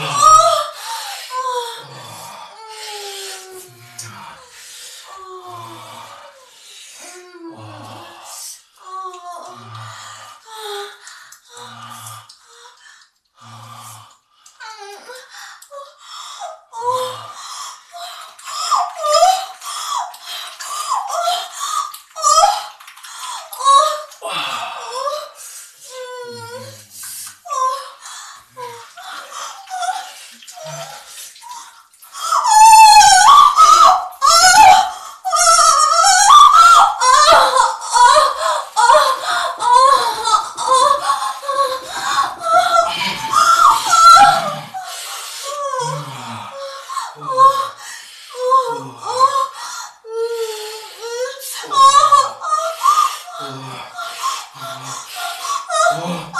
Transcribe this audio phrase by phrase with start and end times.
[0.00, 0.16] oh.
[55.90, 56.37] 啊